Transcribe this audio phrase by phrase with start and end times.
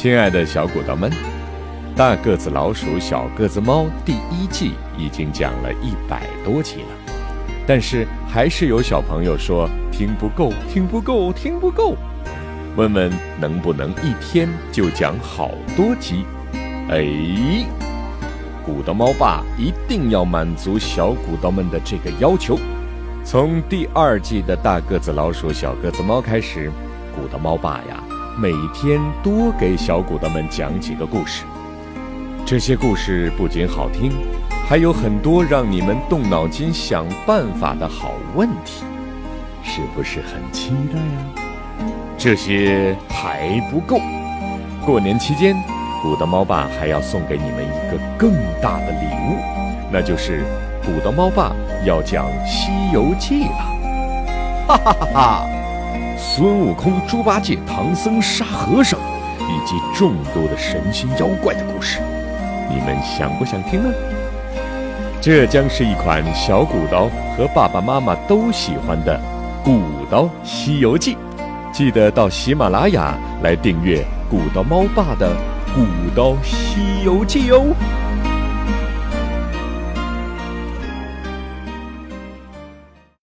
[0.00, 1.10] 亲爱的小骨头们，
[1.94, 7.14] 《大个子老鼠小个子猫》第一季已经讲了一百多集了，
[7.66, 11.94] 但是还是有小朋友说听不够，听不够，听不够。
[12.76, 16.24] 问问能不能一天就讲好多集？
[16.88, 17.04] 哎，
[18.64, 22.58] 骨头猫爸一定要满足小骨头们的这个要求。
[23.22, 26.72] 从第二季的大个子老鼠小个子猫开始，
[27.14, 28.02] 骨头猫爸呀，
[28.36, 31.44] 每天多给小骨头们讲几个故事。
[32.46, 34.12] 这些故事不仅好听，
[34.68, 38.82] 还有很多让你们动脑筋想办法的好问题，
[39.62, 41.86] 是不是很期待呀？
[42.16, 43.98] 这些还不够，
[44.84, 45.54] 过年期间，
[46.02, 49.36] 骨头猫爸还要送给你们一个更大的礼物，
[49.92, 50.44] 那就是
[50.84, 51.52] 骨头猫爸
[51.84, 54.66] 要讲《西游记》了。
[54.66, 55.46] 哈哈哈哈！
[56.22, 59.00] 孙悟空、猪八戒、唐僧、沙和尚，
[59.38, 61.98] 以及众多的神仙妖怪的故事，
[62.68, 63.88] 你们想不想听呢？
[65.18, 69.18] 这将是一款小古刀和爸爸妈妈都喜欢的
[69.64, 71.14] 《古刀西游记》。
[71.72, 75.34] 记得到喜马拉雅来订阅古刀猫爸的
[75.74, 77.74] 《古刀西游记》哦。